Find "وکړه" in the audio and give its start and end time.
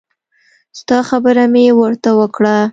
2.19-2.55